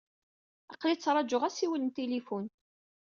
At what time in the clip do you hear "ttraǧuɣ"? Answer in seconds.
0.97-1.41